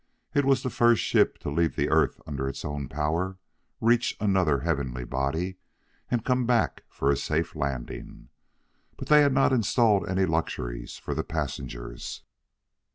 [0.33, 3.37] It was the first ship to leave the Earth under its own power,
[3.79, 5.57] reach another heavenly body,
[6.09, 8.29] and come back for a safe landing.
[8.97, 12.23] But they had not installed any luxuries for the passengers.